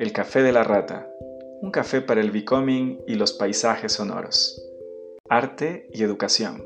[0.00, 1.08] El café de la rata.
[1.60, 4.60] Un café para el becoming y los paisajes sonoros.
[5.28, 6.64] Arte y educación.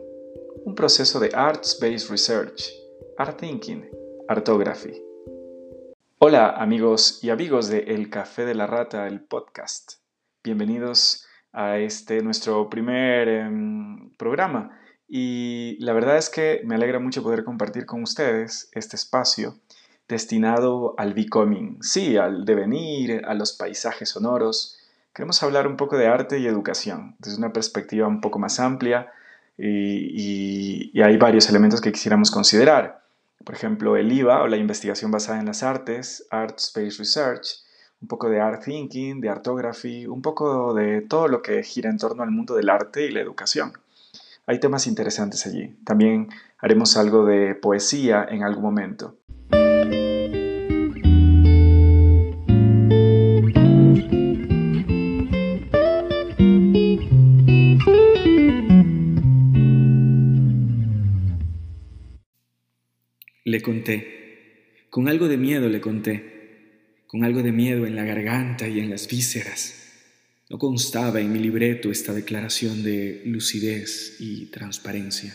[0.65, 2.73] Un proceso de Arts-Based Research.
[3.19, 3.85] Art Thinking.
[4.29, 5.03] Artography.
[6.19, 10.01] Hola amigos y amigos de El Café de la Rata, el podcast.
[10.43, 14.81] Bienvenidos a este nuestro primer em, programa.
[15.07, 19.61] Y la verdad es que me alegra mucho poder compartir con ustedes este espacio
[20.09, 24.79] destinado al becoming, sí, al devenir, a los paisajes sonoros.
[25.13, 29.13] Queremos hablar un poco de arte y educación desde una perspectiva un poco más amplia
[29.59, 33.03] y, hay varios elementos que quisiéramos considerar.
[33.45, 37.47] Por ejemplo, el IVA o la investigación basada en las artes, Art Space Research,
[38.01, 41.99] un poco de art thinking, de artography, un poco de todo lo que gira en
[41.99, 43.73] torno al mundo del arte y la educación.
[44.47, 45.77] Hay temas interesantes allí.
[45.85, 46.29] También
[46.59, 49.17] haremos algo de poesía en algún momento.
[63.59, 68.69] Le conté, con algo de miedo le conté, con algo de miedo en la garganta
[68.69, 69.75] y en las vísceras.
[70.49, 75.35] No constaba en mi libreto esta declaración de lucidez y transparencia.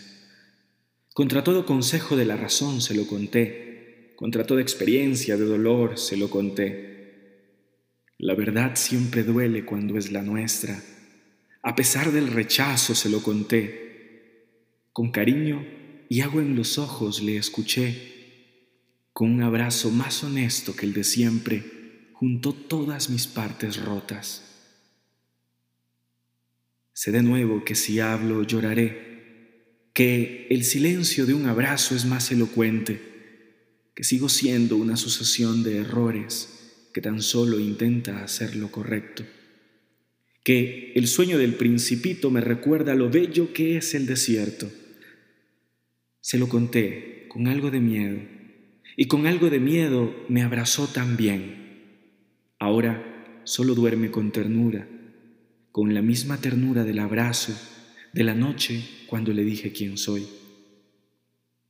[1.12, 6.16] Contra todo consejo de la razón se lo conté, contra toda experiencia de dolor se
[6.16, 8.06] lo conté.
[8.16, 10.82] La verdad siempre duele cuando es la nuestra.
[11.60, 14.46] A pesar del rechazo se lo conté.
[14.94, 15.62] Con cariño
[16.08, 18.13] y agua en los ojos le escuché.
[19.14, 24.42] Con un abrazo más honesto que el de siempre, juntó todas mis partes rotas.
[26.92, 32.30] Sé de nuevo que si hablo lloraré, que el silencio de un abrazo es más
[32.32, 33.00] elocuente,
[33.94, 39.24] que sigo siendo una sucesión de errores que tan solo intenta hacer lo correcto,
[40.42, 44.70] que el sueño del principito me recuerda lo bello que es el desierto
[46.24, 48.18] se lo conté con algo de miedo
[48.96, 51.64] y con algo de miedo me abrazó también.
[52.58, 54.88] Ahora solo duerme con ternura,
[55.72, 57.52] con la misma ternura del abrazo
[58.12, 60.26] de la noche cuando le dije quién soy.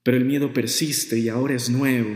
[0.02, 2.14] Pero el miedo persiste y ahora es nuevo,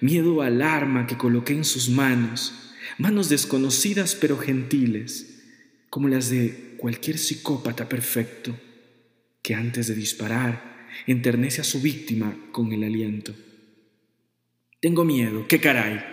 [0.00, 5.44] miedo al arma que coloqué en sus manos, manos desconocidas pero gentiles,
[5.90, 8.58] como las de cualquier psicópata perfecto,
[9.42, 13.34] que antes de disparar enternece a su víctima con el aliento.
[14.80, 16.04] Tengo miedo, qué caray.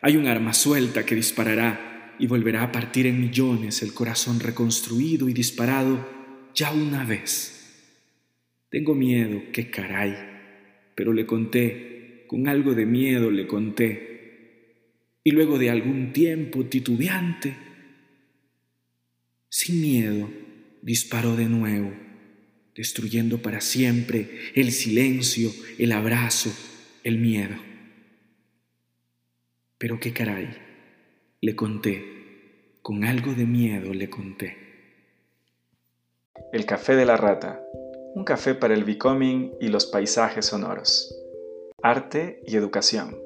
[0.00, 5.28] Hay un arma suelta que disparará y volverá a partir en millones el corazón reconstruido
[5.28, 6.06] y disparado
[6.54, 7.98] ya una vez.
[8.68, 10.14] Tengo miedo, qué caray.
[10.94, 15.18] Pero le conté, con algo de miedo le conté.
[15.24, 17.56] Y luego de algún tiempo titubeante,
[19.48, 20.30] sin miedo,
[20.82, 21.92] disparó de nuevo
[22.74, 26.54] destruyendo para siempre el silencio, el abrazo,
[27.04, 27.71] el miedo.
[29.82, 30.48] Pero qué caray,
[31.40, 34.56] le conté, con algo de miedo le conté.
[36.52, 37.60] El café de la rata,
[38.14, 41.12] un café para el becoming y los paisajes sonoros.
[41.82, 43.18] Arte y educación,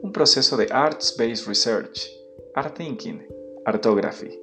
[0.00, 2.08] un proceso de Arts-Based Research,
[2.54, 3.26] Art Thinking,
[3.66, 4.40] Artography.